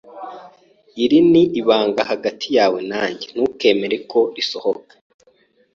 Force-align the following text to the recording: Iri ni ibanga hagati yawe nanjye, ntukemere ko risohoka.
Iri 1.03 1.19
ni 1.31 1.43
ibanga 1.59 2.01
hagati 2.11 2.47
yawe 2.57 2.79
nanjye, 2.91 3.25
ntukemere 3.33 3.97
ko 4.11 4.19
risohoka. 4.35 4.93